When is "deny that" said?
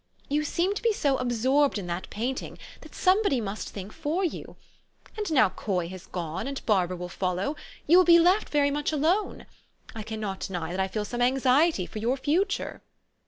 10.39-10.79